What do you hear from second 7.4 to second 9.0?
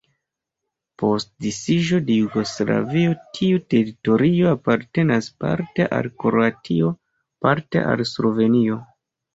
parte al Slovenio.